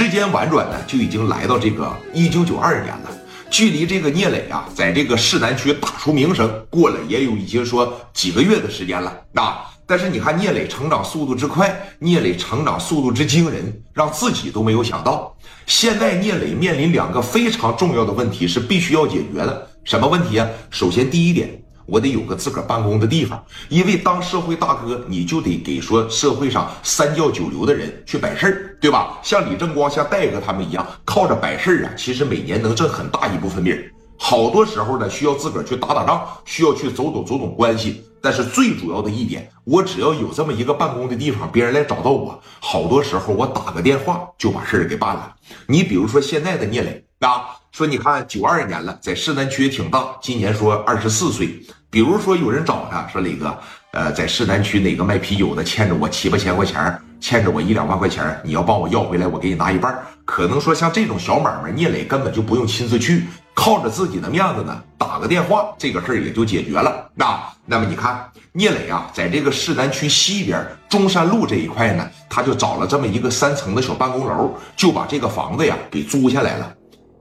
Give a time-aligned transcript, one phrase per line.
[0.00, 3.10] 时间婉转呢，就已经来到这个一九九二年了。
[3.50, 9.66] 距离这个聂磊啊，在这个市南区打出名声，过了也有已经说几个月的时间了啊。
[9.86, 15.36] 但是你看聂磊成长速度之快，聂磊成长速度之惊人，让自己都没有想到。
[15.66, 19.68] 现在聂磊面临两个非常重要的问题，是必须要解决的。
[19.84, 20.48] 什么问题啊？
[20.70, 21.59] 首先第一点。
[21.90, 29.18] 我得有个自个儿办公的地方，因为当社会大哥，你就得给说社会上三教九流的人去摆事儿，对吧？
[29.22, 33.74] 像李正光、像戴哥他们一样，靠着摆事儿啊，其实每年能挣很大一部分米。
[34.16, 38.04] 好多时候呢，需要自个儿去打打仗，需要去走走走走关系。
[38.22, 45.34] 但是最主要的一点，我只要有这么一个办公的地方，别人来找到我，好多时候我打个电话就把事儿给办了。
[45.66, 51.58] 你比如说现在的聂磊啊，说你看九二年了，在市南区也挺大，今年说二十四岁。
[51.90, 53.58] 比如说有人找他说磊哥，
[53.90, 59.98] 呃，在市南区哪个卖啤酒的欠着我七八千块钱，欠着我一两万块钱，你要帮我要回来，我给你拿一半。
[60.24, 63.24] 可能说像这种小买卖，聂磊根本就不用亲自去。
[63.52, 67.10] 靠着自己的面子呢，打个电话，这个事儿也就解决了。
[67.14, 76.72] 那那么你看，聂磊啊，在这个市南区西边中山路这一块呢，他就找了这么一个三层的小办公楼，就把这个房子呀给租下来了。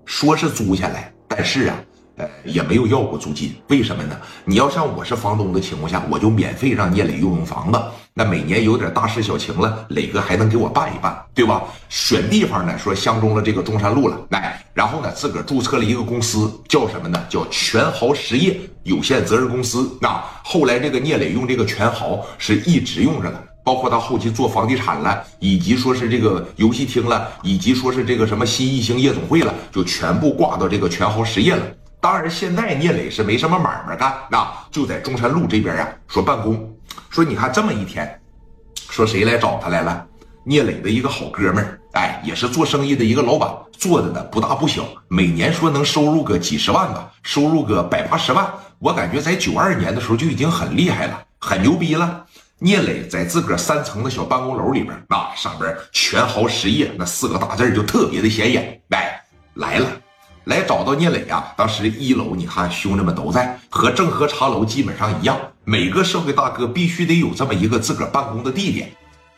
[0.06, 1.76] 说是租下来，但是啊。
[2.20, 4.16] 呃也没有要过租金，为什么呢？
[4.44, 7.82] 你要像我是房东的情况下，我就免费让聂磊用用房子。
[8.14, 11.64] 那每年有点大事小情了，磊哥还能给我办一办，对吧？
[11.88, 17.26] 选地方呢，说相中了这个中山路了，来，然后呢，自个儿注册了一个公司，叫什么呢？
[17.30, 19.98] 叫全豪实业有限责任公司。
[20.02, 31.64] 那后来这个聂磊用这个全豪是一直用着的，包括他后期做房地产了，以及说是这个游戏厅了，以及说是这个什么新艺星夜总会了，就全部挂到这个全豪实业了。
[32.02, 36.74] 当然，现在聂磊是没什么买卖干，那就在中山路这边呀，说办公。
[37.10, 38.22] 说你看这么一天，
[38.90, 40.06] 说谁来找他来了？
[40.46, 48.50] 聂磊的一个好哥们儿，哎，也是做生意的一个老板，做的呢不大不小，每年说能收入个几十万吧，收入个百八十万。
[48.80, 52.26] 我感觉在九二年的时候就已经很厉害了，很牛逼了。
[52.60, 58.82] 聂磊在自个儿三层的小办公楼里边，那上边全豪实业那四个大字就特别的显眼。
[58.88, 59.22] 来，
[59.56, 59.88] 来了。
[60.46, 61.54] 来找到聂磊啊！
[61.56, 65.38] 当时一楼，你看兄弟们都在，和正和茶楼基本上一样。
[65.64, 68.90] 每个社会大哥必须得有这么一个自个儿办公的地点。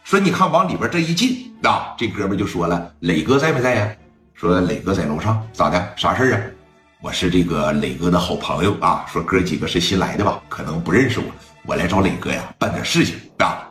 [0.03, 3.89] 说你看往里边这一进啊，这哥们就说了：“磊哥在没在呀？”
[4.33, 5.93] 说磊哥在楼上，咋的？
[5.95, 6.41] 啥事啊？
[7.01, 9.05] 我是这个磊哥的好朋友啊。
[9.11, 10.41] 说哥几个是新来的吧？
[10.47, 11.25] 可能不认识我，
[11.65, 13.67] 我来找磊哥呀，办点事情啊。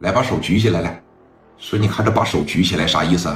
[0.00, 1.02] 来，把手举起来，来
[1.56, 3.34] 说，你看这把手举起来啥意思？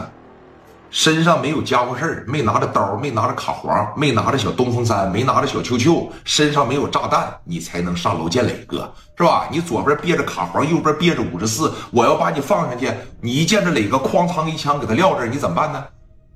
[0.93, 9.49] 身上没有家伙事儿，没拿着刀，没拿着卡簧，没拿着小东风三，没拿着小秋秋，身上没有炸弹，你才能上楼见磊哥，是吧？
[9.51, 12.91] 你左边憋着卡簧，右边憋着五十四，我要把你放上去，
[13.23, 15.83] 你一见着磊哥，哐当一枪给他撂这，你怎么办呢？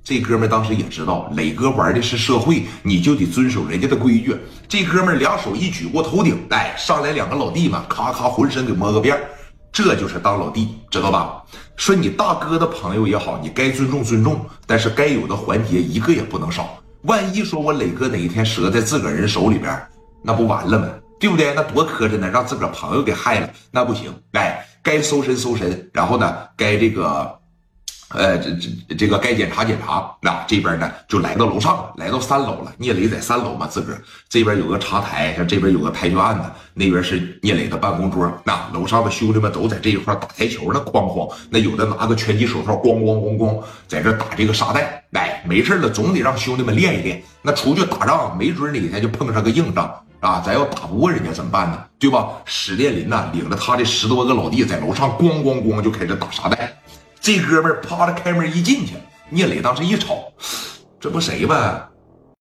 [0.03, 4.35] 这哥们当时也知道磊哥玩的是社会，你就得遵守人家的规矩。
[4.67, 9.21] 这哥们两手一举过头顶，哎，上来两个老弟们，咔咔浑身给摸个遍儿。
[9.83, 11.43] 这就是当老弟，知道吧？
[11.75, 16.81] 说你大哥的朋友也好，你该尊重尊重，但是该有的环节一个也不能少。
[17.03, 19.79] 万一说我磊哥哪一天折在自个儿人手里边，
[20.23, 20.89] 那不完了吗？
[21.19, 21.53] 对不对？
[21.53, 24.11] 那多磕碜呢，让自个儿朋友给害了，那不行。
[24.31, 27.37] 哎，该搜身搜身，然后呢，该这个。
[28.09, 32.73] 呃，这这这个该检查检查，那这边呢就来到楼上，来到三楼了。
[32.77, 38.31] 聂磊在三楼嘛，自个儿这边有个茶台，像这边有个台球案子，那边是聂磊的办公桌。
[38.45, 41.29] 那楼上的兄弟们都在这一块打台球呢，哐哐。
[41.49, 45.03] 那有的拿个拳击手套，咣咣咣咣，在这打这个沙袋。
[45.11, 47.21] 哎，没事了，总得让兄弟们练一练。
[47.41, 51.83] 那出去打仗，没准哪天就碰上个硬仗啊，咱要打不过人家怎么办呢？
[51.99, 52.29] 对吧？
[52.45, 56.73] 史殿林呢，领着他的十多个老弟在楼上咣咣咣就开始打沙袋。
[57.27, 58.93] 这哥们儿啪的开门一进去，
[59.29, 60.31] 聂磊当时一瞅，
[60.97, 61.85] 这不谁呗？